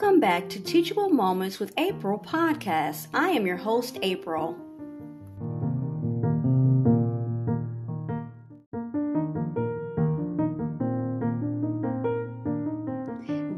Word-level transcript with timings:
Welcome 0.00 0.18
back 0.18 0.48
to 0.48 0.60
Teachable 0.60 1.10
Moments 1.10 1.58
with 1.58 1.74
April 1.76 2.18
podcast. 2.18 3.08
I 3.12 3.28
am 3.28 3.46
your 3.46 3.58
host, 3.58 3.98
April. 4.00 4.56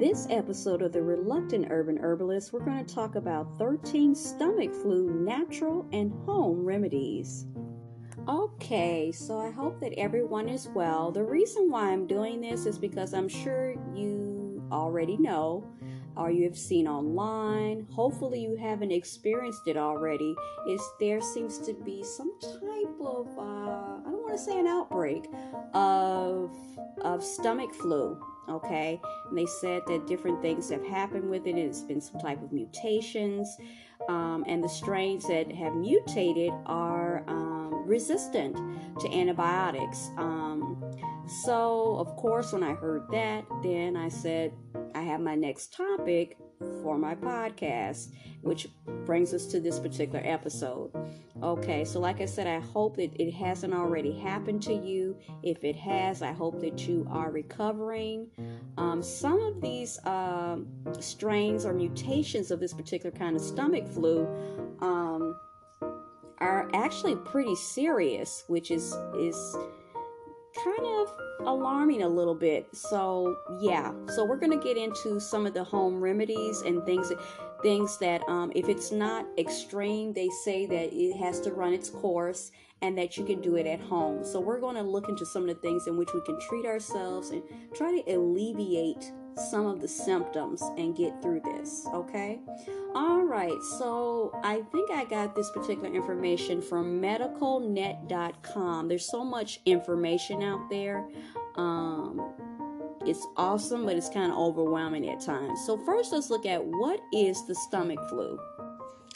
This 0.01 0.27
episode 0.31 0.83
of 0.83 0.93
the 0.93 1.01
Reluctant 1.01 1.69
Urban 1.71 1.97
Herbalist, 1.99 2.53
we're 2.53 2.59
going 2.59 2.85
to 2.85 2.93
talk 2.93 3.15
about 3.15 3.57
13 3.57 4.13
stomach 4.13 4.75
flu 4.75 5.11
natural 5.11 5.87
and 5.93 6.13
home 6.27 6.65
remedies. 6.65 7.47
Okay, 8.27 9.13
so 9.13 9.39
I 9.39 9.53
hope 9.53 9.79
that 9.79 9.93
everyone 9.97 10.49
is 10.49 10.69
well. 10.75 11.13
The 11.13 11.23
reason 11.23 11.71
why 11.71 11.93
I'm 11.93 12.09
doing 12.09 12.41
this 12.41 12.67
is 12.67 12.81
because 12.81 13.15
I'm 13.15 13.29
sure 13.29 13.77
you 13.95 14.61
already 14.73 15.17
know 15.17 15.65
or 16.17 16.31
you 16.31 16.45
have 16.45 16.57
seen 16.57 16.87
online. 16.87 17.87
Hopefully, 17.91 18.41
you 18.41 18.57
haven't 18.57 18.93
experienced 18.93 19.67
it 19.67 19.77
already. 19.77 20.35
Is 20.69 20.83
there 21.01 21.21
seems 21.21 21.59
to 21.61 21.73
be 21.73 22.05
some 22.05 22.39
type 22.41 23.01
of 23.01 23.27
uh, 23.39 23.43
I 23.43 24.03
don't 24.05 24.23
want 24.23 24.33
to 24.33 24.39
say 24.39 24.59
an 24.59 24.67
outbreak 24.67 25.25
of 25.75 26.55
of 27.03 27.23
stomach 27.23 27.75
flu. 27.75 28.21
Okay, 28.49 29.01
and 29.29 29.39
they 29.39 29.47
said 29.47 29.83
that 29.87 30.07
different 30.07 30.43
things 30.43 30.69
have 30.71 30.85
happened 30.85 31.31
with 31.31 31.47
it. 31.47 31.57
It's 31.57 31.83
been 31.83 32.01
some 32.01 32.21
type 32.21 32.43
of 32.43 32.53
mutations, 32.53 33.57
um, 34.09 34.45
and 34.49 34.63
the 34.65 34.69
strains 34.69 35.27
that 35.29 35.51
have 35.53 35.75
mutated 35.75 36.53
are. 36.67 37.25
Um, 37.29 37.53
resistant 37.85 38.57
to 39.01 39.13
antibiotics. 39.13 40.11
Um, 40.17 40.83
so, 41.45 41.97
of 41.97 42.15
course, 42.17 42.53
when 42.53 42.63
I 42.63 42.75
heard 42.75 43.09
that, 43.11 43.45
then 43.63 43.97
I 43.97 44.09
said, 44.09 44.53
I 45.03 45.05
have 45.07 45.21
my 45.21 45.35
next 45.35 45.75
topic 45.75 46.39
for 46.81 46.97
my 46.97 47.17
podcast, 47.17 48.13
which 48.41 48.69
brings 49.05 49.35
us 49.35 49.47
to 49.47 49.59
this 49.59 49.81
particular 49.81 50.23
episode. 50.25 50.93
Okay, 51.43 51.85
so 51.85 51.99
like 51.99 52.21
I 52.21 52.25
said, 52.25 52.47
I 52.47 52.61
hope 52.61 52.95
that 52.99 53.11
it 53.21 53.33
hasn't 53.33 53.75
already 53.75 54.17
happened 54.17 54.63
to 54.63 54.73
you. 54.73 55.17
If 55.43 55.65
it 55.65 55.75
has, 55.75 56.23
I 56.23 56.31
hope 56.31 56.61
that 56.61 56.87
you 56.87 57.05
are 57.11 57.33
recovering. 57.33 58.29
Um, 58.79 59.03
some 59.03 59.41
of 59.41 59.61
these 59.61 59.99
um, 60.07 60.69
strains 61.01 61.67
or 61.67 61.73
mutations 61.73 62.53
of 62.53 62.61
this 62.61 62.73
particular 62.73 63.11
kind 63.11 63.35
of 63.35 63.43
stomach 63.43 63.89
flu. 63.89 64.29
Um, 64.81 65.35
are 66.39 66.69
actually 66.75 67.15
pretty 67.15 67.55
serious, 67.55 68.43
which 68.49 68.73
is 68.73 68.97
is 69.17 69.57
kind 70.65 70.87
of 70.87 71.47
alarming 71.47 72.03
a 72.03 72.09
little 72.09 72.35
bit. 72.35 72.67
So 72.73 73.37
yeah, 73.61 73.93
so 74.15 74.25
we're 74.25 74.37
gonna 74.37 74.63
get 74.63 74.77
into 74.77 75.21
some 75.21 75.47
of 75.47 75.55
the 75.55 75.65
home 75.65 76.01
remedies 76.01 76.63
and 76.63 76.85
things 76.85 77.09
that 77.09 77.19
things 77.63 77.97
that 77.99 78.29
um, 78.29 78.53
if 78.55 78.69
it's 78.69 78.91
not 78.91 79.27
extreme, 79.39 80.13
they 80.13 80.29
say 80.45 80.67
that 80.67 80.93
it 80.93 81.17
has 81.17 81.41
to 81.41 81.53
run 81.53 81.73
its 81.73 81.89
course 81.89 82.51
and 82.83 82.99
that 82.99 83.17
you 83.17 83.25
can 83.25 83.41
do 83.41 83.57
it 83.57 83.67
at 83.67 83.81
home. 83.81 84.25
So 84.25 84.41
we're 84.41 84.59
going 84.59 84.75
to 84.75 84.83
look 84.83 85.09
into 85.09 85.25
some 85.25 85.49
of 85.49 85.49
the 85.49 85.63
things 85.63 85.87
in 85.87 85.97
which 85.97 86.13
we 86.13 86.21
can 86.23 86.39
treat 86.41 86.67
ourselves 86.67 87.31
and 87.31 87.43
try 87.75 87.93
to 87.93 88.13
alleviate 88.13 89.13
some 89.37 89.67
of 89.67 89.81
the 89.81 89.89
symptoms 89.89 90.63
and 90.77 90.97
get 90.97 91.21
through 91.23 91.41
this, 91.41 91.87
okay? 91.93 92.41
All 92.95 93.23
right, 93.25 93.61
so 93.79 94.39
I 94.45 94.63
think 94.73 94.91
I 94.91 95.05
got 95.05 95.35
this 95.35 95.51
particular 95.51 95.93
information 95.93 96.61
from 96.61 97.01
medicalnet.com. 97.01 98.89
There's 98.89 99.11
so 99.11 99.25
much 99.25 99.61
information 99.65 100.43
out 100.43 100.69
there. 100.69 101.07
Um, 101.57 102.35
it's 103.05 103.27
awesome, 103.37 103.85
but 103.85 103.97
it's 103.97 104.09
kind 104.09 104.31
of 104.31 104.39
overwhelming 104.39 105.09
at 105.09 105.21
times. 105.21 105.65
So, 105.67 105.77
first, 105.77 106.13
let's 106.13 106.31
look 106.31 106.47
at 106.47 106.65
what 106.65 107.01
is 107.13 107.47
the 107.47 107.55
stomach 107.55 107.99
flu. 108.09 108.39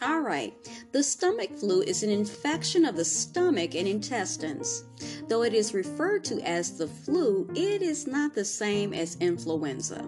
All 0.02 0.20
right, 0.20 0.52
the 0.92 1.02
stomach 1.02 1.56
flu 1.56 1.80
is 1.80 2.02
an 2.02 2.10
infection 2.10 2.84
of 2.84 2.96
the 2.96 3.04
stomach 3.04 3.74
and 3.74 3.88
intestines. 3.88 4.84
Though 5.26 5.42
it 5.42 5.54
is 5.54 5.72
referred 5.72 6.22
to 6.24 6.38
as 6.46 6.76
the 6.76 6.86
flu, 6.86 7.48
it 7.54 7.80
is 7.80 8.06
not 8.06 8.34
the 8.34 8.44
same 8.44 8.92
as 8.92 9.16
influenza. 9.20 10.06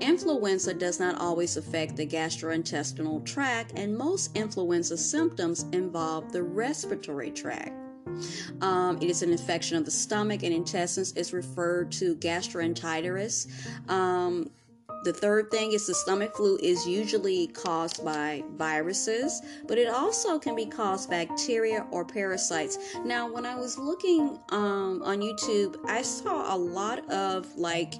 Influenza 0.00 0.74
does 0.74 0.98
not 0.98 1.20
always 1.20 1.56
affect 1.56 1.94
the 1.94 2.04
gastrointestinal 2.04 3.24
tract, 3.24 3.74
and 3.76 3.96
most 3.96 4.36
influenza 4.36 4.98
symptoms 4.98 5.66
involve 5.72 6.32
the 6.32 6.42
respiratory 6.42 7.30
tract. 7.30 7.72
Um, 8.60 8.98
it 9.00 9.08
is 9.08 9.22
an 9.22 9.30
infection 9.30 9.76
of 9.76 9.84
the 9.84 9.90
stomach 9.92 10.42
and 10.42 10.52
intestines. 10.52 11.12
It's 11.14 11.32
referred 11.32 11.92
to 11.92 12.16
gastroenteritis. 12.16 13.46
Um, 13.88 14.50
the 15.08 15.14
third 15.14 15.50
thing 15.50 15.72
is 15.72 15.86
the 15.86 15.94
stomach 15.94 16.36
flu 16.36 16.58
is 16.62 16.86
usually 16.86 17.46
caused 17.46 18.04
by 18.04 18.44
viruses, 18.58 19.40
but 19.66 19.78
it 19.78 19.88
also 19.88 20.38
can 20.38 20.54
be 20.54 20.66
caused 20.66 21.08
by 21.08 21.24
bacteria 21.24 21.86
or 21.90 22.04
parasites. 22.04 22.76
Now, 23.06 23.32
when 23.32 23.46
I 23.46 23.56
was 23.56 23.78
looking 23.78 24.38
um, 24.50 25.02
on 25.02 25.20
YouTube, 25.22 25.76
I 25.86 26.02
saw 26.02 26.54
a 26.54 26.58
lot 26.58 27.10
of 27.10 27.46
like 27.56 27.94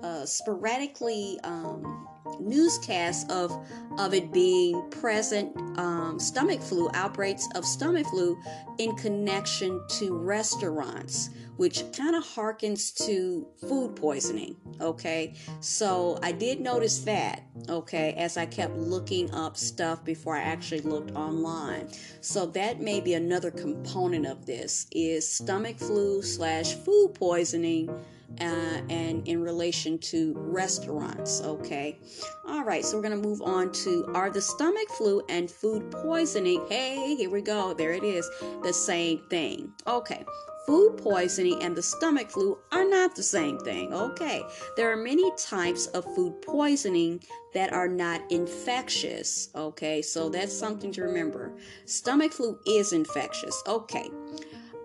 uh, 0.00 0.24
sporadically 0.24 1.40
um, 1.42 2.06
newscasts 2.40 3.30
of 3.30 3.52
of 3.98 4.14
it 4.14 4.32
being 4.32 4.88
present 4.90 5.56
um, 5.78 6.18
stomach 6.18 6.60
flu 6.60 6.90
outbreaks 6.94 7.48
of 7.54 7.64
stomach 7.64 8.06
flu 8.06 8.38
in 8.78 8.94
connection 8.96 9.80
to 9.88 10.16
restaurants 10.16 11.30
which 11.56 11.84
kind 11.96 12.16
of 12.16 12.24
harkens 12.24 12.92
to 13.06 13.46
food 13.68 13.94
poisoning 13.94 14.56
okay? 14.80 15.34
So 15.60 16.18
i 16.22 16.32
did 16.32 16.60
notice 16.60 17.00
that 17.00 17.42
okay 17.68 18.14
as 18.14 18.36
i 18.36 18.46
kept 18.46 18.76
looking 18.76 19.32
up 19.32 19.56
stuff 19.56 20.04
before 20.04 20.36
i 20.36 20.40
actually 20.40 20.80
looked 20.80 21.12
online. 21.12 21.88
So 22.20 22.46
that 22.46 22.80
may 22.80 23.00
be 23.00 23.14
another 23.14 23.50
component 23.50 24.26
of 24.26 24.46
this 24.46 24.86
is 24.92 25.28
stomach 25.28 25.78
flu 25.78 26.22
slash 26.22 26.74
food 26.74 27.14
poisoning 27.14 27.90
uh, 28.40 28.80
and 28.88 29.26
in 29.28 29.42
relation 29.42 29.98
to 29.98 30.34
restaurants. 30.36 31.40
Okay. 31.42 31.98
All 32.46 32.64
right. 32.64 32.84
So 32.84 32.96
we're 32.96 33.02
going 33.02 33.22
to 33.22 33.28
move 33.28 33.42
on 33.42 33.72
to 33.72 34.06
are 34.14 34.30
the 34.30 34.40
stomach 34.40 34.88
flu 34.96 35.22
and 35.28 35.50
food 35.50 35.90
poisoning? 35.90 36.64
Hey, 36.68 37.14
here 37.16 37.30
we 37.30 37.42
go. 37.42 37.74
There 37.74 37.92
it 37.92 38.04
is. 38.04 38.28
The 38.62 38.72
same 38.72 39.22
thing. 39.30 39.72
Okay. 39.86 40.24
Food 40.66 40.96
poisoning 40.96 41.62
and 41.62 41.76
the 41.76 41.82
stomach 41.82 42.30
flu 42.30 42.56
are 42.72 42.88
not 42.88 43.14
the 43.14 43.22
same 43.22 43.58
thing. 43.58 43.92
Okay. 43.92 44.42
There 44.76 44.90
are 44.90 44.96
many 44.96 45.30
types 45.36 45.86
of 45.88 46.04
food 46.14 46.40
poisoning 46.40 47.22
that 47.52 47.72
are 47.72 47.88
not 47.88 48.22
infectious. 48.30 49.50
Okay. 49.54 50.00
So 50.00 50.28
that's 50.28 50.52
something 50.52 50.90
to 50.92 51.02
remember. 51.02 51.52
Stomach 51.84 52.32
flu 52.32 52.58
is 52.66 52.92
infectious. 52.92 53.62
Okay. 53.66 54.08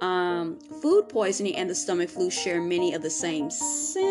Um, 0.02 0.60
food 0.82 1.10
poisoning 1.10 1.56
and 1.58 1.70
the 1.70 1.76
stomach 1.76 2.10
flu 2.10 2.30
share 2.30 2.62
many 2.62 2.94
of 2.94 3.02
the 3.02 3.10
same 3.10 3.50
symptoms, 3.50 4.06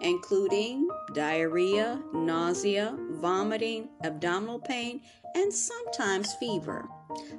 including 0.00 0.88
diarrhea, 1.14 2.00
nausea, 2.12 2.96
vomiting, 3.10 3.88
abdominal 4.04 4.60
pain, 4.60 5.00
and 5.34 5.52
sometimes 5.52 6.34
fever. 6.34 6.88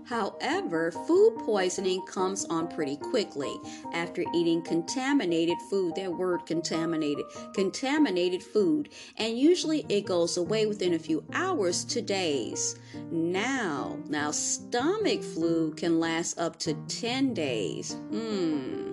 However, 0.06 0.92
food 0.92 1.38
poisoning 1.46 2.04
comes 2.08 2.46
on 2.46 2.68
pretty 2.68 2.98
quickly 2.98 3.56
after 3.94 4.24
eating 4.34 4.64
contaminated 4.64 5.58
food. 5.70 5.96
That 5.96 6.12
word 6.12 6.46
contaminated, 6.46 7.26
contaminated 7.54 8.42
food, 8.42 8.90
and 9.18 9.38
usually 9.38 9.86
it 9.90 10.06
goes 10.06 10.38
away 10.38 10.66
within 10.66 10.94
a 10.94 11.00
few 11.00 11.24
hours 11.34 11.86
to 11.86 12.02
days. 12.02 12.80
Now, 13.12 14.00
now 14.08 14.32
stomach 14.32 15.22
flu 15.22 15.72
can 15.74 16.00
last 16.00 16.40
up 16.40 16.58
to 16.60 16.74
10 16.74 17.34
days. 17.36 17.94
Hmm. 18.10 18.92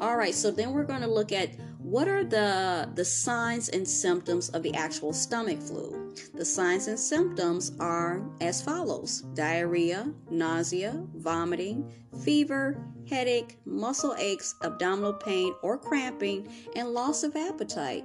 All 0.00 0.16
right, 0.16 0.34
so 0.34 0.50
then 0.50 0.72
we're 0.72 0.84
going 0.84 1.00
to 1.00 1.08
look 1.08 1.32
at 1.32 1.50
what 1.88 2.06
are 2.06 2.22
the 2.22 2.90
the 2.94 3.04
signs 3.04 3.70
and 3.70 3.88
symptoms 3.88 4.50
of 4.50 4.62
the 4.62 4.74
actual 4.74 5.12
stomach 5.12 5.60
flu? 5.62 6.14
The 6.34 6.44
signs 6.44 6.86
and 6.86 7.00
symptoms 7.00 7.72
are 7.80 8.22
as 8.42 8.60
follows: 8.60 9.22
diarrhea, 9.32 10.12
nausea, 10.30 11.02
vomiting, 11.14 11.90
fever, 12.24 12.84
headache, 13.08 13.58
muscle 13.64 14.14
aches, 14.18 14.54
abdominal 14.62 15.14
pain 15.14 15.54
or 15.62 15.78
cramping, 15.78 16.46
and 16.76 16.90
loss 16.90 17.22
of 17.22 17.34
appetite. 17.36 18.04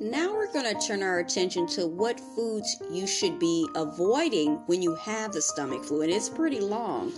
Now 0.00 0.34
we're 0.34 0.52
going 0.52 0.74
to 0.74 0.86
turn 0.86 1.04
our 1.04 1.20
attention 1.20 1.68
to 1.68 1.86
what 1.86 2.18
foods 2.34 2.76
you 2.90 3.06
should 3.06 3.38
be 3.38 3.68
avoiding 3.76 4.56
when 4.66 4.82
you 4.82 4.96
have 4.96 5.30
the 5.30 5.40
stomach 5.40 5.84
flu, 5.84 6.02
and 6.02 6.10
it's 6.10 6.28
pretty 6.28 6.58
long. 6.58 7.12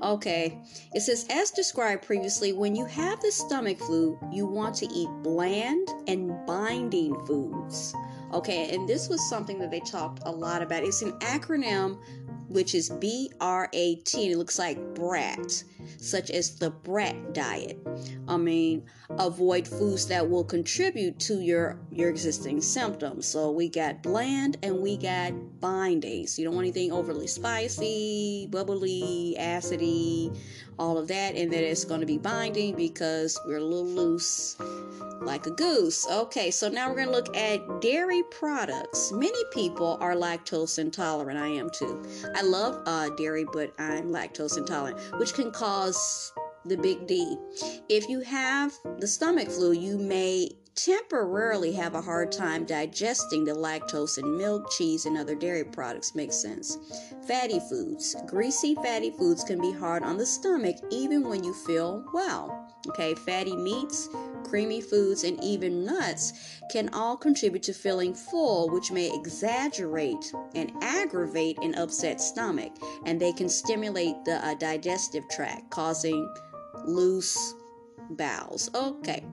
Okay, 0.00 0.56
it 0.94 1.00
says, 1.00 1.26
as 1.28 1.50
described 1.50 2.04
previously, 2.04 2.52
when 2.52 2.76
you 2.76 2.84
have 2.84 3.20
the 3.20 3.32
stomach 3.32 3.78
flu, 3.78 4.18
you 4.32 4.46
want 4.46 4.76
to 4.76 4.86
eat 4.86 5.08
bland 5.22 5.88
and 6.06 6.46
binding 6.46 7.18
foods. 7.26 7.94
Okay, 8.32 8.72
and 8.74 8.88
this 8.88 9.08
was 9.08 9.28
something 9.28 9.58
that 9.58 9.70
they 9.70 9.80
talked 9.80 10.20
a 10.24 10.30
lot 10.30 10.62
about. 10.62 10.84
It's 10.84 11.02
an 11.02 11.12
acronym 11.20 11.98
which 12.48 12.74
is 12.74 12.90
B 12.90 13.30
R 13.40 13.68
A 13.72 13.96
T, 13.96 14.32
it 14.32 14.38
looks 14.38 14.58
like 14.58 14.78
BRAT, 14.94 15.64
such 15.98 16.30
as 16.30 16.56
the 16.56 16.70
BRAT 16.70 17.34
diet. 17.34 17.78
I 18.26 18.36
mean, 18.36 18.84
avoid 19.10 19.66
foods 19.66 20.06
that 20.08 20.28
will 20.28 20.44
contribute 20.44 21.18
to 21.20 21.40
your 21.40 21.78
your 21.90 22.08
existing 22.08 22.60
symptoms. 22.60 23.26
So 23.26 23.50
we 23.50 23.68
got 23.68 24.02
bland 24.02 24.56
and 24.62 24.80
we 24.80 24.96
got 24.96 25.32
bindings. 25.60 26.38
You 26.38 26.44
don't 26.44 26.54
want 26.54 26.66
anything 26.66 26.92
overly 26.92 27.26
spicy, 27.26 28.48
bubbly, 28.50 29.36
acidy, 29.38 30.36
all 30.78 30.98
of 30.98 31.08
that, 31.08 31.34
and 31.34 31.52
then 31.52 31.64
it's 31.64 31.84
going 31.84 32.00
to 32.00 32.06
be 32.06 32.18
binding 32.18 32.74
because 32.74 33.38
we're 33.46 33.58
a 33.58 33.64
little 33.64 33.86
loose 33.86 34.56
like 35.20 35.46
a 35.46 35.50
goose. 35.50 36.06
Okay, 36.08 36.50
so 36.50 36.68
now 36.68 36.88
we're 36.88 36.96
going 36.96 37.08
to 37.08 37.12
look 37.12 37.36
at 37.36 37.80
dairy 37.80 38.22
products. 38.30 39.12
Many 39.12 39.42
people 39.52 39.98
are 40.00 40.14
lactose 40.14 40.78
intolerant. 40.78 41.38
I 41.38 41.48
am 41.48 41.70
too. 41.70 42.02
I 42.34 42.42
love 42.42 42.82
uh, 42.86 43.10
dairy, 43.16 43.44
but 43.52 43.72
I'm 43.78 44.10
lactose 44.10 44.56
intolerant, 44.56 44.98
which 45.18 45.34
can 45.34 45.50
cause 45.50 46.32
the 46.64 46.76
big 46.76 47.06
D. 47.06 47.36
If 47.88 48.08
you 48.08 48.20
have 48.20 48.72
the 48.98 49.06
stomach 49.06 49.48
flu, 49.50 49.72
you 49.72 49.98
may 49.98 50.50
temporarily 50.78 51.72
have 51.72 51.96
a 51.96 52.00
hard 52.00 52.30
time 52.30 52.64
digesting 52.64 53.44
the 53.44 53.52
lactose 53.52 54.18
in 54.18 54.38
milk, 54.38 54.70
cheese, 54.70 55.06
and 55.06 55.18
other 55.18 55.34
dairy 55.34 55.64
products. 55.64 56.14
Makes 56.14 56.36
sense. 56.36 56.78
Fatty 57.26 57.60
foods. 57.68 58.14
Greasy 58.26 58.76
fatty 58.76 59.10
foods 59.10 59.42
can 59.42 59.60
be 59.60 59.72
hard 59.72 60.04
on 60.04 60.16
the 60.16 60.26
stomach 60.26 60.76
even 60.90 61.28
when 61.28 61.42
you 61.42 61.52
feel 61.52 62.04
well. 62.14 62.64
Okay, 62.88 63.14
fatty 63.14 63.56
meats, 63.56 64.08
creamy 64.48 64.80
foods, 64.80 65.24
and 65.24 65.42
even 65.42 65.84
nuts 65.84 66.32
can 66.70 66.88
all 66.90 67.16
contribute 67.16 67.62
to 67.64 67.72
feeling 67.72 68.14
full, 68.14 68.68
which 68.70 68.90
may 68.90 69.14
exaggerate 69.14 70.32
and 70.54 70.72
aggravate 70.82 71.58
an 71.58 71.74
upset 71.74 72.20
stomach, 72.20 72.72
and 73.04 73.20
they 73.20 73.32
can 73.32 73.48
stimulate 73.48 74.16
the 74.24 74.44
uh, 74.46 74.54
digestive 74.54 75.24
tract, 75.28 75.70
causing 75.70 76.32
loose 76.86 77.54
bowels. 78.10 78.70
Okay, 78.74 79.24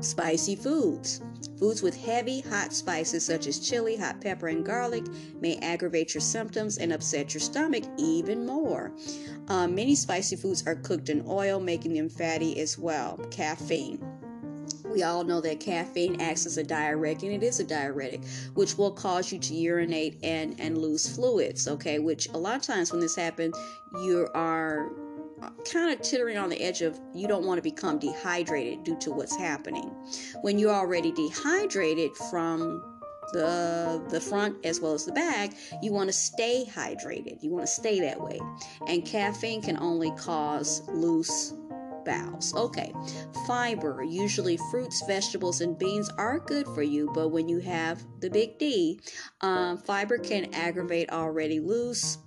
Spicy 0.00 0.56
foods. 0.56 1.20
Foods 1.58 1.82
with 1.82 1.94
heavy, 1.94 2.40
hot 2.40 2.72
spices 2.72 3.24
such 3.24 3.46
as 3.46 3.58
chili, 3.58 3.96
hot 3.96 4.20
pepper, 4.20 4.48
and 4.48 4.64
garlic 4.64 5.04
may 5.40 5.56
aggravate 5.56 6.14
your 6.14 6.22
symptoms 6.22 6.78
and 6.78 6.90
upset 6.90 7.34
your 7.34 7.40
stomach 7.40 7.84
even 7.98 8.46
more. 8.46 8.92
Uh, 9.48 9.68
many 9.68 9.94
spicy 9.94 10.36
foods 10.36 10.66
are 10.66 10.76
cooked 10.76 11.10
in 11.10 11.22
oil, 11.28 11.60
making 11.60 11.92
them 11.92 12.08
fatty 12.08 12.58
as 12.60 12.78
well. 12.78 13.18
Caffeine. 13.30 14.19
We 14.90 15.04
all 15.04 15.22
know 15.22 15.40
that 15.42 15.60
caffeine 15.60 16.20
acts 16.20 16.46
as 16.46 16.58
a 16.58 16.64
diuretic, 16.64 17.22
and 17.22 17.32
it 17.32 17.42
is 17.46 17.60
a 17.60 17.64
diuretic, 17.64 18.22
which 18.54 18.76
will 18.76 18.90
cause 18.90 19.30
you 19.30 19.38
to 19.38 19.54
urinate 19.54 20.18
and, 20.22 20.58
and 20.58 20.78
lose 20.78 21.08
fluids, 21.08 21.68
okay? 21.68 21.98
Which 21.98 22.28
a 22.30 22.38
lot 22.38 22.56
of 22.56 22.62
times 22.62 22.90
when 22.90 23.00
this 23.00 23.14
happens, 23.14 23.56
you 24.02 24.28
are 24.34 24.90
uh, 25.42 25.50
kind 25.70 25.92
of 25.92 26.02
teetering 26.02 26.36
on 26.36 26.50
the 26.50 26.60
edge 26.60 26.82
of 26.82 26.98
you 27.14 27.28
don't 27.28 27.46
want 27.46 27.58
to 27.58 27.62
become 27.62 27.98
dehydrated 27.98 28.84
due 28.84 28.96
to 28.98 29.10
what's 29.12 29.36
happening. 29.36 29.90
When 30.42 30.58
you're 30.58 30.74
already 30.74 31.12
dehydrated 31.12 32.14
from 32.30 32.82
the 33.32 34.04
the 34.08 34.20
front 34.20 34.56
as 34.66 34.80
well 34.80 34.92
as 34.92 35.06
the 35.06 35.12
back, 35.12 35.52
you 35.82 35.92
want 35.92 36.08
to 36.08 36.12
stay 36.12 36.64
hydrated. 36.68 37.42
You 37.42 37.50
want 37.50 37.64
to 37.64 37.72
stay 37.72 38.00
that 38.00 38.20
way. 38.20 38.40
And 38.86 39.04
caffeine 39.04 39.62
can 39.62 39.76
only 39.78 40.10
cause 40.16 40.82
loose 40.88 41.54
bowels. 42.10 42.54
Okay, 42.54 42.92
fiber, 43.46 44.02
usually 44.02 44.58
fruits, 44.70 45.02
vegetables, 45.06 45.60
and 45.60 45.78
beans 45.78 46.10
are 46.18 46.40
good 46.40 46.66
for 46.66 46.82
you, 46.82 47.10
but 47.14 47.28
when 47.28 47.48
you 47.48 47.58
have 47.58 48.02
the 48.20 48.28
big 48.28 48.58
D, 48.58 49.00
um, 49.42 49.78
fiber 49.78 50.18
can 50.18 50.52
aggravate 50.52 51.10
already 51.10 51.60
loose 51.60 52.18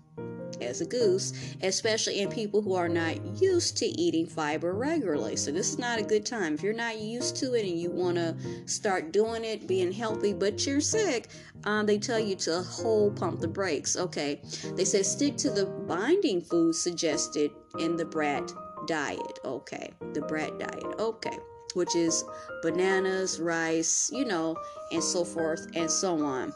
as 0.62 0.80
a 0.80 0.86
goose, 0.86 1.34
especially 1.62 2.22
in 2.22 2.30
people 2.30 2.62
who 2.62 2.76
are 2.76 2.88
not 2.88 3.42
used 3.42 3.76
to 3.78 3.86
eating 3.86 4.26
fiber 4.26 4.74
regularly. 4.74 5.36
So, 5.36 5.52
this 5.52 5.72
is 5.72 5.80
not 5.80 6.00
a 6.00 6.04
good 6.04 6.26
time. 6.26 6.54
If 6.54 6.64
you're 6.64 6.74
not 6.74 7.00
used 7.00 7.36
to 7.38 7.54
it 7.54 7.66
and 7.66 7.78
you 7.78 7.90
want 7.92 8.16
to 8.16 8.36
start 8.66 9.12
doing 9.12 9.44
it, 9.44 9.68
being 9.68 9.92
healthy, 9.92 10.34
but 10.34 10.66
you're 10.66 10.80
sick, 10.80 11.30
um, 11.66 11.86
they 11.86 11.98
tell 11.98 12.20
you 12.20 12.36
to 12.38 12.62
hold 12.62 13.18
pump 13.18 13.42
the 13.42 13.48
brakes. 13.48 13.98
Okay, 13.98 14.42
they 14.76 14.86
say 14.86 15.04
stick 15.04 15.36
to 15.38 15.50
the 15.50 15.66
binding 15.66 16.40
foods 16.40 16.80
suggested 16.80 17.52
in 17.80 17.98
the 17.98 18.06
brat 18.06 18.54
diet. 18.88 19.40
Okay, 19.46 19.92
the 20.14 20.22
brat 20.22 20.58
diet. 20.60 21.00
Okay 21.00 21.38
which 21.74 21.96
is 21.96 22.24
bananas, 22.62 23.40
rice, 23.40 24.10
you 24.14 24.26
know, 24.26 24.56
and 24.92 25.04
so 25.04 25.24
forth 25.24 25.68
and 25.76 25.90
so 25.90 26.24
on. 26.24 26.54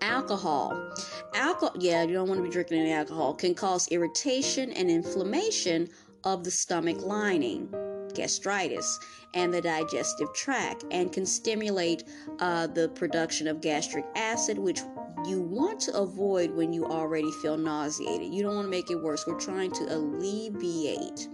Alcohol. 0.00 0.92
Alcohol, 1.34 1.74
yeah, 1.78 2.02
you 2.02 2.14
don't 2.14 2.28
want 2.28 2.38
to 2.38 2.44
be 2.44 2.50
drinking 2.50 2.80
any 2.80 2.92
alcohol, 2.92 3.34
can 3.34 3.54
cause 3.54 3.88
irritation 3.88 4.72
and 4.72 4.90
inflammation 4.90 5.88
of 6.24 6.42
the 6.42 6.50
stomach 6.50 7.00
lining, 7.02 7.68
gastritis, 8.14 8.98
and 9.34 9.52
the 9.54 9.60
digestive 9.60 10.32
tract, 10.34 10.84
and 10.90 11.12
can 11.12 11.24
stimulate 11.24 12.04
uh, 12.40 12.66
the 12.66 12.88
production 12.90 13.46
of 13.46 13.60
gastric 13.60 14.04
acid, 14.16 14.58
which 14.58 14.80
you 15.26 15.40
want 15.40 15.80
to 15.80 15.96
avoid 15.96 16.50
when 16.50 16.72
you 16.72 16.84
already 16.84 17.30
feel 17.42 17.56
nauseated. 17.56 18.32
You 18.32 18.42
don't 18.42 18.54
want 18.54 18.66
to 18.66 18.70
make 18.70 18.90
it 18.90 19.02
worse. 19.02 19.26
We're 19.26 19.38
trying 19.38 19.72
to 19.72 19.84
alleviate. 19.94 21.28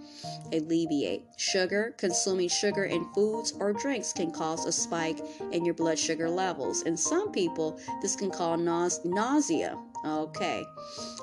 Alleviate. 0.53 1.25
Sugar, 1.37 1.95
consuming 1.99 2.49
sugar 2.49 2.85
in 2.85 3.05
foods 3.15 3.53
or 3.59 3.73
drinks 3.73 4.13
can 4.13 4.31
cause 4.31 4.67
a 4.67 4.73
spike 4.73 5.21
in 5.53 5.65
your 5.65 5.75
blood 5.75 5.99
sugar 5.99 6.29
levels. 6.29 6.83
In 6.83 6.97
some 6.97 7.33
people, 7.33 7.81
this 8.01 8.17
can 8.17 8.31
cause 8.31 8.59
nause- 8.59 9.05
nausea. 9.05 9.79
Okay. 10.05 10.65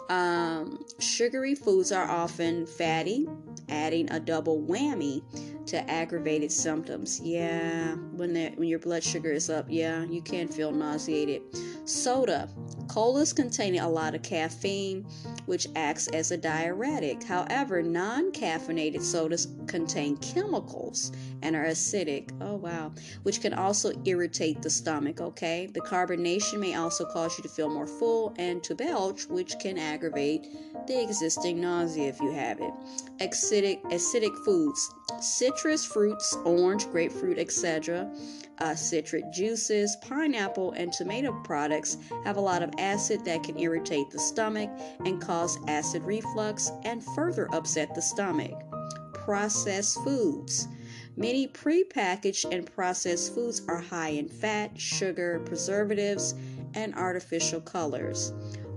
Um, 0.10 0.80
sugary 1.00 1.54
foods 1.54 1.92
are 1.92 2.10
often 2.10 2.66
fatty, 2.66 3.28
adding 3.68 4.10
a 4.12 4.20
double 4.20 4.62
whammy 4.62 5.22
to 5.68 5.90
aggravated 5.90 6.52
symptoms. 6.52 7.20
Yeah, 7.20 7.94
when 7.94 8.34
that 8.34 8.58
when 8.58 8.70
your 8.70 8.80
blood 8.80 9.04
sugar 9.04 9.32
is 9.32 9.50
up, 9.50 9.66
yeah, 9.70 10.04
you 10.06 10.22
can 10.22 10.48
feel 10.48 10.72
nauseated. 10.72 11.42
Soda. 11.90 12.50
Colas 12.88 13.34
containing 13.34 13.82
a 13.82 13.90
lot 13.90 14.16
of 14.16 14.22
caffeine, 14.22 15.06
which 15.46 15.68
acts 15.76 16.08
as 16.08 16.32
a 16.32 16.38
diuretic. 16.38 17.24
However, 17.24 17.84
non-caffeinated 17.84 19.02
sodas 19.02 19.48
contain 19.68 20.18
chemicals 20.18 21.12
and 21.42 21.56
are 21.56 21.66
acidic. 21.66 22.30
Oh 22.42 22.56
wow, 22.56 22.92
which 23.24 23.42
can 23.42 23.54
also 23.54 23.92
irritate 24.06 24.62
the 24.62 24.70
stomach, 24.70 25.22
okay? 25.22 25.68
The 25.68 25.82
carbonation 25.82 26.60
may 26.60 26.76
also 26.76 27.06
cause 27.06 27.38
you 27.38 27.44
to 27.44 27.50
feel 27.50 27.70
more 27.70 27.88
full 27.88 28.34
and 28.38 28.64
to 28.64 28.76
belch, 28.76 29.26
which 29.28 29.58
can 29.60 29.78
aggravate 29.78 30.48
the 30.88 31.02
existing 31.02 31.62
nausea 31.62 32.10
if 32.10 32.20
you 32.20 32.32
have 32.32 32.60
it. 32.60 32.74
Acidic 33.20 33.82
acidic 33.84 34.36
foods. 34.46 34.90
Citrus 35.20 35.86
fruits, 35.86 36.36
orange, 36.46 36.90
grapefruit, 36.92 37.40
etc., 37.40 38.10
uh, 38.60 38.76
citric 38.76 39.32
juices, 39.32 39.96
pineapple, 40.02 40.72
and 40.74 40.92
tomato 40.92 41.32
products 41.44 41.98
have 42.24 42.38
a 42.38 42.42
lot 42.42 42.62
of 42.62 42.72
acid 42.78 43.24
that 43.26 43.44
can 43.44 43.58
irritate 43.58 44.10
the 44.10 44.20
stomach 44.20 44.70
and 45.06 45.22
cause 45.22 45.58
acid 45.68 46.04
reflux 46.04 46.72
and 46.84 47.04
further 47.16 47.48
upset 47.54 47.94
the 47.96 48.02
stomach. 48.02 48.54
Processed 49.14 49.98
foods. 50.04 50.68
Many 51.20 51.50
prepackaged 51.50 52.50
and 52.50 52.66
processed 52.66 53.36
foods 53.36 53.62
are 53.68 53.82
high 53.82 54.12
in 54.12 54.30
fat, 54.30 54.80
sugar, 54.80 55.42
preservatives, 55.44 56.34
and 56.76 56.96
artificial 56.96 57.60
colors. 57.60 58.32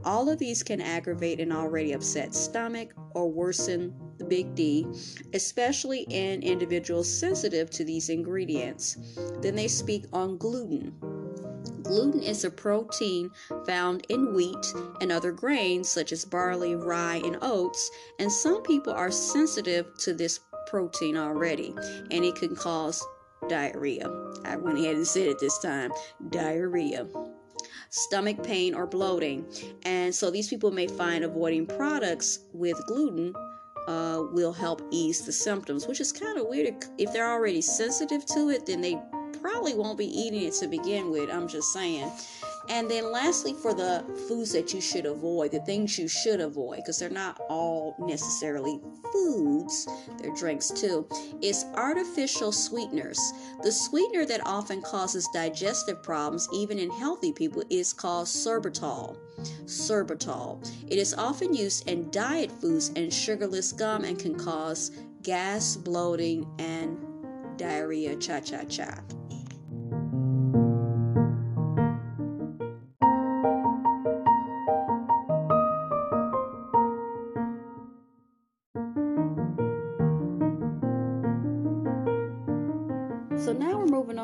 All 0.04 0.28
of 0.28 0.40
these 0.40 0.64
can 0.64 0.80
aggravate 0.80 1.38
an 1.38 1.52
already 1.52 1.92
upset 1.92 2.34
stomach 2.34 2.94
or 3.14 3.30
worsen 3.30 3.94
the 4.18 4.24
big 4.24 4.56
D, 4.56 4.84
especially 5.32 6.00
in 6.10 6.42
individuals 6.42 7.08
sensitive 7.08 7.70
to 7.70 7.84
these 7.84 8.08
ingredients. 8.08 8.96
Then 9.40 9.54
they 9.54 9.68
speak 9.68 10.06
on 10.12 10.36
gluten. 10.36 10.96
Gluten 11.84 12.24
is 12.24 12.42
a 12.42 12.50
protein 12.50 13.30
found 13.66 14.04
in 14.08 14.34
wheat 14.34 14.74
and 15.00 15.12
other 15.12 15.30
grains 15.30 15.88
such 15.88 16.10
as 16.10 16.24
barley, 16.24 16.74
rye, 16.74 17.20
and 17.24 17.38
oats, 17.40 17.88
and 18.18 18.32
some 18.32 18.64
people 18.64 18.92
are 18.92 19.12
sensitive 19.12 19.96
to 19.98 20.12
this 20.12 20.40
protein 20.72 21.18
already, 21.18 21.74
and 22.10 22.24
it 22.24 22.34
can 22.34 22.56
cause 22.56 23.06
diarrhea. 23.48 24.08
I 24.46 24.56
went 24.56 24.78
ahead 24.78 24.96
and 24.96 25.06
said 25.06 25.28
it 25.28 25.38
this 25.38 25.58
time 25.58 25.92
diarrhea 26.30 27.06
stomach 27.90 28.42
pain, 28.42 28.74
or 28.74 28.86
bloating. 28.86 29.46
And 29.84 30.14
so 30.14 30.30
these 30.30 30.48
people 30.48 30.70
may 30.70 30.86
find 30.86 31.24
avoiding 31.24 31.66
products 31.66 32.40
with 32.54 32.80
gluten 32.86 33.34
uh, 33.86 34.22
will 34.32 34.52
help 34.52 34.80
ease 34.90 35.26
the 35.26 35.32
symptoms, 35.32 35.86
which 35.86 36.00
is 36.00 36.10
kind 36.10 36.38
of 36.38 36.46
weird. 36.46 36.74
If 36.98 37.12
they're 37.12 37.30
already 37.30 37.60
sensitive 37.60 38.24
to 38.26 38.48
it, 38.48 38.64
then 38.66 38.80
they 38.80 38.98
probably 39.40 39.74
won't 39.74 39.98
be 39.98 40.06
eating 40.06 40.42
it 40.42 40.54
to 40.54 40.68
begin 40.68 41.10
with. 41.10 41.30
I'm 41.30 41.48
just 41.48 41.72
saying. 41.72 42.10
And 42.68 42.90
then, 42.90 43.10
lastly, 43.10 43.54
for 43.54 43.74
the 43.74 44.04
foods 44.28 44.52
that 44.52 44.72
you 44.72 44.80
should 44.80 45.06
avoid, 45.06 45.52
the 45.52 45.60
things 45.60 45.98
you 45.98 46.08
should 46.08 46.40
avoid, 46.40 46.76
because 46.76 46.98
they're 46.98 47.10
not 47.10 47.40
all 47.48 47.96
necessarily 47.98 48.80
foods, 49.12 49.88
they're 50.18 50.34
drinks 50.34 50.68
too, 50.68 51.06
is 51.40 51.64
artificial 51.74 52.52
sweeteners. 52.52 53.18
The 53.62 53.72
sweetener 53.72 54.24
that 54.26 54.46
often 54.46 54.80
causes 54.82 55.28
digestive 55.34 56.02
problems, 56.02 56.48
even 56.52 56.78
in 56.78 56.90
healthy 56.90 57.32
people, 57.32 57.62
is 57.68 57.92
called 57.92 58.26
sorbitol. 58.26 59.16
Sorbitol. 59.64 60.70
It 60.88 60.98
is 60.98 61.14
often 61.14 61.54
used 61.54 61.88
in 61.88 62.10
diet 62.10 62.50
foods 62.50 62.92
and 62.96 63.12
sugarless 63.12 63.72
gum 63.72 64.04
and 64.04 64.18
can 64.18 64.34
cause 64.34 64.92
gas, 65.22 65.76
bloating, 65.76 66.46
and 66.58 66.98
diarrhea 67.56 68.16
cha 68.16 68.40
cha 68.40 68.64
cha. 68.64 68.98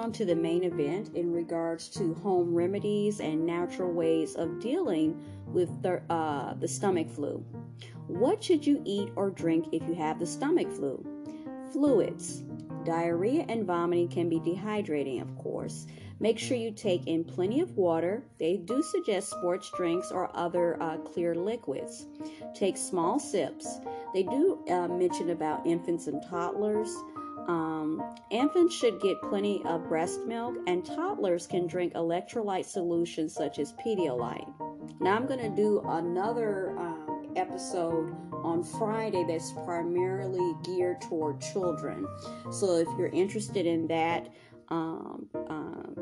On 0.09 0.13
to 0.15 0.25
the 0.25 0.35
main 0.35 0.65
event 0.65 1.11
in 1.15 1.31
regards 1.31 1.87
to 1.87 2.15
home 2.15 2.55
remedies 2.55 3.21
and 3.21 3.45
natural 3.45 3.93
ways 3.93 4.37
of 4.37 4.59
dealing 4.59 5.23
with 5.45 5.83
the, 5.83 6.01
uh, 6.11 6.55
the 6.55 6.67
stomach 6.67 7.11
flu. 7.11 7.45
What 8.07 8.43
should 8.43 8.67
you 8.67 8.81
eat 8.87 9.11
or 9.17 9.29
drink 9.29 9.67
if 9.71 9.87
you 9.87 9.95
have 9.97 10.19
the 10.19 10.27
stomach 10.27 10.73
flu? 10.73 11.05
Fluids. 11.73 12.43
Diarrhea 12.87 13.45
and 13.51 13.67
vomiting 13.67 14.09
can 14.09 14.31
be 14.31 14.41
dehydrating, 14.41 15.21
of 15.21 15.37
course. 15.37 15.87
Make 16.21 16.39
sure 16.39 16.57
you 16.57 16.71
take 16.71 17.07
in 17.07 17.23
plenty 17.23 17.61
of 17.61 17.77
water. 17.77 18.25
They 18.39 18.57
do 18.57 18.83
suggest 18.83 19.29
sports 19.29 19.71
drinks 19.77 20.11
or 20.11 20.35
other 20.35 20.83
uh, 20.83 20.97
clear 20.99 21.35
liquids. 21.35 22.07
Take 22.55 22.79
small 22.79 23.19
sips. 23.19 23.79
They 24.15 24.23
do 24.23 24.59
uh, 24.71 24.89
mention 24.89 25.31
about 25.31 25.67
infants 25.67 26.07
and 26.07 26.23
toddlers. 26.31 26.97
Um, 27.49 28.15
infants 28.31 28.75
should 28.75 29.01
get 29.01 29.21
plenty 29.23 29.63
of 29.65 29.89
breast 29.89 30.21
milk, 30.27 30.57
and 30.67 30.85
toddlers 30.85 31.47
can 31.47 31.67
drink 31.67 31.95
electrolyte 31.95 32.67
solutions 32.67 33.35
such 33.35 33.59
as 33.59 33.73
Pedialyte. 33.73 34.53
Now, 35.01 35.17
I'm 35.17 35.27
going 35.27 35.41
to 35.41 35.49
do 35.49 35.83
another 35.87 36.79
uh, 36.79 36.95
episode 37.37 38.15
on 38.33 38.63
Friday 38.63 39.25
that's 39.27 39.53
primarily 39.65 40.55
geared 40.63 41.01
toward 41.01 41.41
children. 41.41 42.07
So 42.51 42.77
if 42.77 42.89
you're 42.99 43.09
interested 43.09 43.65
in 43.65 43.87
that, 43.89 44.29
um, 44.69 45.27
uh, 45.49 45.58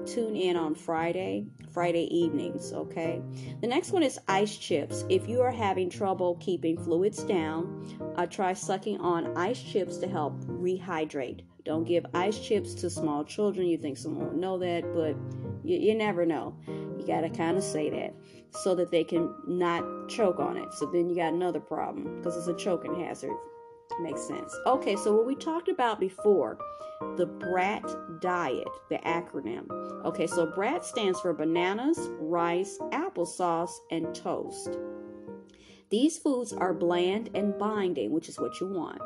tune 0.06 0.36
in 0.36 0.56
on 0.56 0.74
Friday, 0.74 1.46
Friday 1.72 2.04
evenings, 2.14 2.72
okay? 2.72 3.20
The 3.60 3.66
next 3.66 3.92
one 3.92 4.02
is 4.02 4.18
ice 4.28 4.56
chips. 4.56 5.04
If 5.08 5.28
you 5.28 5.40
are 5.42 5.50
having 5.50 5.90
trouble 5.90 6.36
keeping 6.40 6.82
fluids 6.82 7.22
down, 7.24 8.14
uh, 8.16 8.26
try 8.26 8.52
sucking 8.52 9.00
on 9.00 9.36
ice 9.36 9.62
chips 9.62 9.98
to 9.98 10.08
help 10.08 10.40
rehydrate. 10.44 11.42
Don't 11.64 11.84
give 11.84 12.06
ice 12.14 12.38
chips 12.38 12.74
to 12.74 12.88
small 12.88 13.24
children. 13.24 13.66
You 13.66 13.76
think 13.76 13.98
someone 13.98 14.28
would 14.28 14.36
know 14.36 14.56
that, 14.58 14.84
but 14.94 15.16
you, 15.64 15.76
you 15.78 15.94
never 15.96 16.24
know. 16.24 16.56
You 16.66 17.04
got 17.06 17.22
to 17.22 17.28
kind 17.28 17.56
of 17.56 17.64
say 17.64 17.90
that 17.90 18.14
so 18.50 18.74
that 18.76 18.90
they 18.90 19.04
can 19.04 19.34
not 19.46 20.08
choke 20.08 20.38
on 20.38 20.56
it. 20.56 20.72
So 20.74 20.86
then 20.86 21.08
you 21.08 21.16
got 21.16 21.32
another 21.32 21.60
problem 21.60 22.18
because 22.18 22.36
it's 22.36 22.46
a 22.46 22.54
choking 22.54 22.94
hazard. 22.94 23.34
Makes 24.00 24.26
sense. 24.26 24.54
Okay, 24.66 24.96
so 24.96 25.14
what 25.14 25.26
we 25.26 25.34
talked 25.34 25.68
about 25.68 25.98
before, 25.98 26.58
the 27.16 27.26
BRAT 27.26 28.20
diet, 28.20 28.68
the 28.90 28.98
acronym. 28.98 29.66
Okay, 30.04 30.26
so 30.26 30.46
BRAT 30.46 30.84
stands 30.84 31.20
for 31.20 31.32
bananas, 31.32 31.98
rice, 32.18 32.78
applesauce, 32.92 33.72
and 33.90 34.14
toast. 34.14 34.78
These 35.90 36.18
foods 36.18 36.52
are 36.52 36.74
bland 36.74 37.30
and 37.34 37.56
binding, 37.58 38.10
which 38.10 38.28
is 38.28 38.38
what 38.38 38.60
you 38.60 38.66
want, 38.66 39.00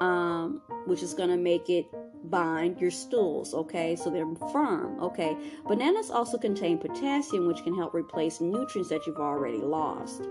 um, 0.00 0.62
which 0.86 1.02
is 1.02 1.14
going 1.14 1.28
to 1.28 1.36
make 1.36 1.68
it 1.68 1.86
bind 2.24 2.80
your 2.80 2.90
stools, 2.90 3.54
okay? 3.54 3.96
So 3.96 4.10
they're 4.10 4.26
firm, 4.52 5.00
okay? 5.00 5.36
Bananas 5.66 6.10
also 6.10 6.38
contain 6.38 6.78
potassium, 6.78 7.46
which 7.46 7.62
can 7.64 7.74
help 7.74 7.94
replace 7.94 8.40
nutrients 8.40 8.90
that 8.90 9.06
you've 9.06 9.16
already 9.16 9.58
lost. 9.58 10.22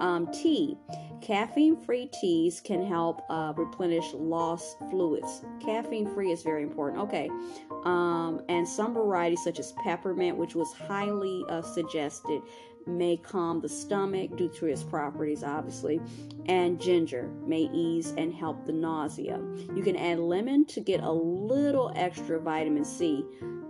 Um, 0.00 0.30
tea. 0.32 0.76
Caffeine 1.22 1.76
free 1.76 2.10
teas 2.20 2.60
can 2.60 2.84
help 2.84 3.22
uh, 3.30 3.52
replenish 3.56 4.12
lost 4.12 4.78
fluids. 4.90 5.42
Caffeine 5.60 6.06
free 6.14 6.30
is 6.32 6.42
very 6.42 6.62
important, 6.62 7.02
okay? 7.02 7.30
Um, 7.84 8.42
and 8.48 8.66
some 8.68 8.94
varieties, 8.94 9.42
such 9.42 9.58
as 9.58 9.72
peppermint, 9.84 10.36
which 10.36 10.54
was 10.54 10.72
highly 10.72 11.44
uh, 11.48 11.62
suggested, 11.62 12.42
may 12.86 13.16
calm 13.16 13.60
the 13.60 13.68
stomach 13.68 14.36
due 14.36 14.48
to 14.48 14.66
its 14.66 14.82
properties, 14.82 15.42
obviously, 15.42 16.00
and 16.46 16.80
ginger 16.80 17.28
may 17.46 17.68
ease 17.72 18.14
and 18.16 18.32
help 18.32 18.64
the 18.64 18.72
nausea. 18.72 19.40
You 19.74 19.82
can 19.82 19.96
add 19.96 20.18
lemon 20.18 20.64
to 20.66 20.80
get 20.80 21.00
a 21.00 21.12
little 21.12 21.92
extra 21.96 22.38
vitamin 22.38 22.84
C. 22.84 23.24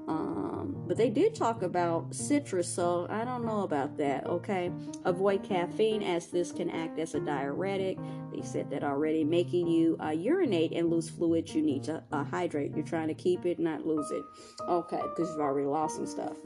Um, 0.08 0.84
but 0.86 0.96
they 0.96 1.10
did 1.10 1.34
talk 1.34 1.62
about 1.62 2.14
citrus, 2.14 2.72
so 2.72 3.08
I 3.10 3.24
don't 3.24 3.44
know 3.44 3.62
about 3.62 3.96
that. 3.96 4.24
Okay, 4.26 4.70
avoid 5.04 5.42
caffeine 5.42 6.02
as 6.02 6.28
this 6.28 6.52
can 6.52 6.70
act 6.70 7.00
as 7.00 7.16
a 7.16 7.20
diuretic. 7.20 7.98
They 8.32 8.42
said 8.42 8.70
that 8.70 8.84
already, 8.84 9.24
making 9.24 9.66
you 9.66 9.96
uh, 10.00 10.10
urinate 10.10 10.72
and 10.72 10.90
lose 10.90 11.10
fluids. 11.10 11.54
You 11.56 11.62
need 11.62 11.82
to 11.84 12.04
uh, 12.12 12.22
hydrate. 12.22 12.72
You're 12.76 12.86
trying 12.86 13.08
to 13.08 13.14
keep 13.14 13.46
it, 13.46 13.58
not 13.58 13.84
lose 13.84 14.12
it. 14.12 14.22
Okay, 14.68 15.00
because 15.02 15.28
you've 15.30 15.40
already 15.40 15.66
lost 15.66 15.96
some 15.96 16.06
stuff 16.06 16.36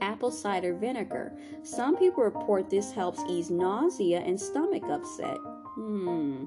apple 0.00 0.30
cider 0.30 0.74
vinegar. 0.74 1.32
Some 1.62 1.96
people 1.96 2.22
report 2.22 2.70
this 2.70 2.92
helps 2.92 3.22
ease 3.28 3.50
nausea 3.50 4.20
and 4.20 4.40
stomach 4.40 4.84
upset. 4.84 5.38
Hmm. 5.74 6.44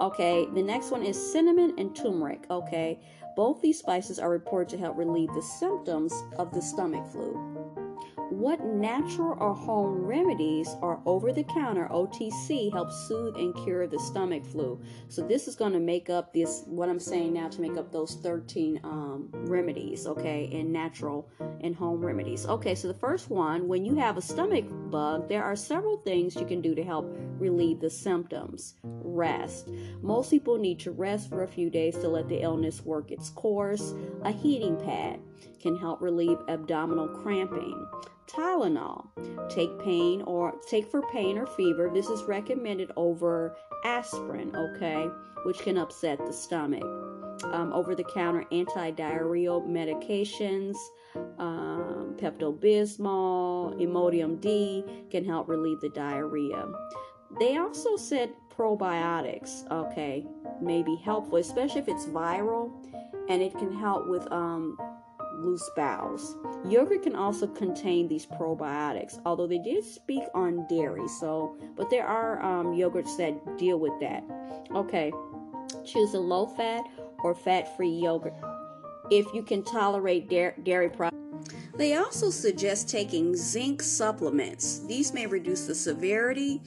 Okay, 0.00 0.46
the 0.54 0.62
next 0.62 0.90
one 0.90 1.02
is 1.02 1.32
cinnamon 1.32 1.74
and 1.78 1.94
turmeric. 1.94 2.44
Okay, 2.50 3.00
both 3.34 3.60
these 3.60 3.78
spices 3.78 4.18
are 4.18 4.30
reported 4.30 4.68
to 4.70 4.78
help 4.78 4.96
relieve 4.96 5.32
the 5.34 5.42
symptoms 5.42 6.14
of 6.38 6.52
the 6.52 6.62
stomach 6.62 7.06
flu. 7.10 7.57
What 8.30 8.62
natural 8.62 9.38
or 9.40 9.54
home 9.54 10.04
remedies 10.04 10.76
or 10.82 11.00
over 11.06 11.32
the 11.32 11.44
counter 11.44 11.88
OTC 11.90 12.70
help 12.70 12.92
soothe 12.92 13.36
and 13.36 13.54
cure 13.64 13.86
the 13.86 13.98
stomach 13.98 14.44
flu? 14.44 14.78
So, 15.08 15.26
this 15.26 15.48
is 15.48 15.54
going 15.54 15.72
to 15.72 15.80
make 15.80 16.10
up 16.10 16.34
this, 16.34 16.62
what 16.66 16.90
I'm 16.90 17.00
saying 17.00 17.32
now, 17.32 17.48
to 17.48 17.60
make 17.62 17.78
up 17.78 17.90
those 17.90 18.16
13 18.16 18.80
um, 18.84 19.30
remedies, 19.32 20.06
okay, 20.06 20.50
and 20.52 20.70
natural 20.70 21.30
and 21.62 21.74
home 21.74 22.04
remedies. 22.04 22.44
Okay, 22.44 22.74
so 22.74 22.86
the 22.86 22.94
first 22.94 23.30
one, 23.30 23.66
when 23.66 23.86
you 23.86 23.94
have 23.94 24.18
a 24.18 24.22
stomach 24.22 24.66
bug, 24.90 25.26
there 25.30 25.42
are 25.42 25.56
several 25.56 25.96
things 25.96 26.36
you 26.36 26.44
can 26.44 26.60
do 26.60 26.74
to 26.74 26.84
help 26.84 27.06
relieve 27.38 27.80
the 27.80 27.88
symptoms. 27.88 28.74
Rest. 28.82 29.70
Most 30.02 30.30
people 30.30 30.58
need 30.58 30.80
to 30.80 30.90
rest 30.90 31.30
for 31.30 31.44
a 31.44 31.48
few 31.48 31.70
days 31.70 31.96
to 31.96 32.08
let 32.08 32.28
the 32.28 32.42
illness 32.42 32.84
work 32.84 33.10
its 33.10 33.30
course. 33.30 33.94
A 34.22 34.30
heating 34.30 34.76
pad 34.76 35.18
can 35.60 35.76
help 35.76 36.00
relieve 36.00 36.38
abdominal 36.48 37.08
cramping. 37.08 37.86
Tylenol. 38.26 39.06
Take 39.48 39.78
pain 39.80 40.22
or 40.22 40.54
take 40.68 40.90
for 40.90 41.02
pain 41.10 41.38
or 41.38 41.46
fever. 41.46 41.90
This 41.92 42.08
is 42.08 42.22
recommended 42.24 42.90
over 42.96 43.56
aspirin, 43.84 44.54
okay, 44.54 45.08
which 45.44 45.58
can 45.60 45.78
upset 45.78 46.18
the 46.24 46.32
stomach. 46.32 46.84
Um, 47.44 47.72
over 47.72 47.94
the 47.94 48.04
counter 48.04 48.44
anti 48.50 48.90
diarrheal 48.92 49.66
medications, 49.66 50.76
um, 51.38 52.14
Pepto 52.18 52.52
Bismol, 52.52 53.80
Imodium 53.80 54.40
D 54.40 54.84
can 55.10 55.24
help 55.24 55.48
relieve 55.48 55.80
the 55.80 55.88
diarrhea. 55.90 56.66
They 57.38 57.56
also 57.56 57.96
said 57.96 58.32
probiotics, 58.54 59.70
okay, 59.70 60.26
may 60.60 60.82
be 60.82 60.96
helpful, 60.96 61.36
especially 61.36 61.80
if 61.80 61.88
it's 61.88 62.06
viral 62.06 62.72
and 63.28 63.42
it 63.42 63.56
can 63.56 63.72
help 63.72 64.08
with 64.08 64.30
um, 64.32 64.76
loose 65.38 65.68
bowels. 65.76 66.36
Yogurt 66.66 67.02
can 67.02 67.14
also 67.14 67.46
contain 67.46 68.08
these 68.08 68.26
probiotics, 68.26 69.20
although 69.24 69.46
they 69.46 69.58
did 69.58 69.84
speak 69.84 70.24
on 70.34 70.66
dairy. 70.68 71.08
So, 71.08 71.56
but 71.76 71.90
there 71.90 72.06
are 72.06 72.42
um, 72.42 72.68
yogurts 72.74 73.16
that 73.18 73.58
deal 73.58 73.78
with 73.78 73.98
that. 74.00 74.24
Okay, 74.74 75.12
choose 75.84 76.14
a 76.14 76.20
low 76.20 76.46
fat 76.46 76.84
or 77.22 77.34
fat 77.34 77.76
free 77.76 77.90
yogurt 77.90 78.34
if 79.10 79.26
you 79.32 79.42
can 79.42 79.62
tolerate 79.64 80.28
dairy 80.28 80.90
products. 80.90 81.16
They 81.76 81.94
also 81.94 82.30
suggest 82.30 82.88
taking 82.88 83.36
zinc 83.36 83.82
supplements. 83.82 84.80
These 84.80 85.14
may 85.14 85.26
reduce 85.26 85.66
the 85.66 85.76
severity 85.76 86.60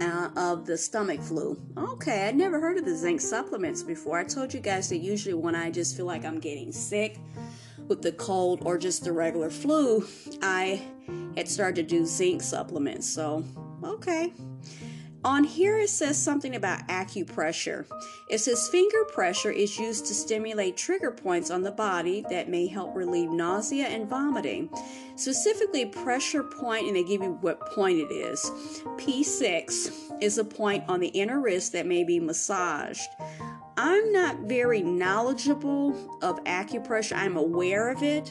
uh, 0.00 0.28
of 0.36 0.66
the 0.66 0.76
stomach 0.76 1.22
flu. 1.22 1.58
Okay, 1.78 2.28
I 2.28 2.32
never 2.32 2.60
heard 2.60 2.76
of 2.76 2.84
the 2.84 2.94
zinc 2.94 3.22
supplements 3.22 3.82
before. 3.82 4.18
I 4.18 4.24
told 4.24 4.52
you 4.52 4.60
guys 4.60 4.90
that 4.90 4.98
usually 4.98 5.32
when 5.34 5.54
I 5.54 5.70
just 5.70 5.96
feel 5.96 6.04
like 6.04 6.26
I'm 6.26 6.38
getting 6.38 6.72
sick, 6.72 7.18
with 7.90 8.00
the 8.00 8.12
cold 8.12 8.62
or 8.64 8.78
just 8.78 9.04
the 9.04 9.12
regular 9.12 9.50
flu, 9.50 10.06
I 10.40 10.80
had 11.36 11.48
started 11.48 11.88
to 11.88 11.96
do 11.96 12.06
zinc 12.06 12.40
supplements. 12.40 13.06
So, 13.06 13.44
okay. 13.84 14.32
On 15.22 15.44
here 15.44 15.76
it 15.76 15.90
says 15.90 16.16
something 16.16 16.56
about 16.56 16.88
acupressure. 16.88 17.84
It 18.30 18.38
says 18.38 18.70
finger 18.70 19.04
pressure 19.12 19.50
is 19.50 19.78
used 19.78 20.06
to 20.06 20.14
stimulate 20.14 20.78
trigger 20.78 21.10
points 21.10 21.50
on 21.50 21.60
the 21.60 21.72
body 21.72 22.24
that 22.30 22.48
may 22.48 22.66
help 22.66 22.96
relieve 22.96 23.30
nausea 23.30 23.86
and 23.86 24.08
vomiting. 24.08 24.70
Specifically, 25.16 25.84
pressure 25.84 26.42
point, 26.42 26.86
and 26.86 26.96
they 26.96 27.04
give 27.04 27.20
you 27.20 27.36
what 27.42 27.60
point 27.72 27.98
it 27.98 28.10
is. 28.14 28.42
P6 28.96 30.22
is 30.22 30.38
a 30.38 30.44
point 30.44 30.84
on 30.88 31.00
the 31.00 31.08
inner 31.08 31.38
wrist 31.38 31.72
that 31.72 31.84
may 31.84 32.02
be 32.02 32.18
massaged. 32.18 33.08
I'm 33.82 34.12
not 34.12 34.40
very 34.40 34.82
knowledgeable 34.82 36.18
of 36.20 36.44
acupressure. 36.44 37.16
I'm 37.16 37.38
aware 37.38 37.88
of 37.88 38.02
it, 38.02 38.30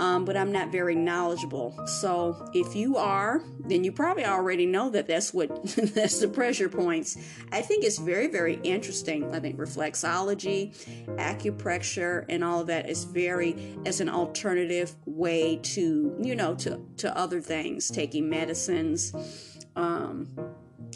um, 0.00 0.24
but 0.24 0.36
I'm 0.36 0.50
not 0.50 0.72
very 0.72 0.96
knowledgeable. 0.96 1.78
So 1.86 2.50
if 2.52 2.74
you 2.74 2.96
are, 2.96 3.40
then 3.60 3.84
you 3.84 3.92
probably 3.92 4.24
already 4.24 4.66
know 4.66 4.90
that 4.90 5.06
that's 5.06 5.32
what 5.32 5.62
that's 5.76 6.18
the 6.18 6.26
pressure 6.26 6.68
points. 6.68 7.16
I 7.52 7.60
think 7.60 7.84
it's 7.84 7.98
very 7.98 8.26
very 8.26 8.56
interesting. 8.64 9.32
I 9.32 9.38
think 9.38 9.58
reflexology, 9.58 10.74
acupressure, 11.18 12.24
and 12.28 12.42
all 12.42 12.58
of 12.58 12.66
that 12.66 12.90
is 12.90 13.04
very 13.04 13.76
as 13.86 14.00
an 14.00 14.08
alternative 14.08 14.92
way 15.06 15.60
to 15.62 16.16
you 16.20 16.34
know 16.34 16.56
to 16.56 16.84
to 16.96 17.16
other 17.16 17.40
things, 17.40 17.92
taking 17.92 18.28
medicines. 18.28 19.14
Um, 19.76 20.28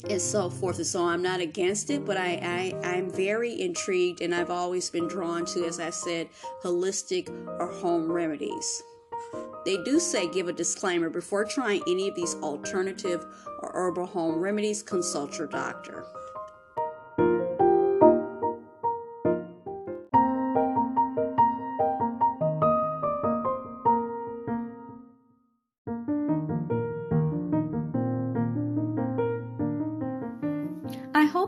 and 0.05 0.21
so 0.21 0.51
forth 0.51 0.77
and 0.77 0.87
so. 0.87 1.05
I'm 1.05 1.23
not 1.23 1.41
against 1.41 1.91
it, 1.91 2.05
but 2.05 2.17
I, 2.17 2.73
I 2.83 2.89
I'm 2.89 3.11
very 3.11 3.61
intrigued, 3.61 4.21
and 4.21 4.35
I've 4.35 4.51
always 4.51 4.91
been 4.91 5.09
drawn 5.09 5.45
to, 5.47 5.65
as 5.67 5.81
I 5.81 5.91
said, 5.91 6.29
holistic 6.63 7.29
or 7.61 7.67
home 7.67 8.11
remedies. 8.11 8.83
They 9.65 9.77
do 9.85 10.01
say 10.01 10.29
give 10.29 10.49
a 10.49 10.53
disclaimer 10.53 11.11
before 11.11 11.45
trying 11.45 11.83
any 11.87 12.09
of 12.09 12.15
these 12.15 12.35
alternative 12.37 13.27
or 13.61 13.71
herbal 13.75 14.07
home 14.07 14.39
remedies, 14.39 14.83
consult 14.83 15.37
your 15.37 15.47
doctor. 15.47 16.07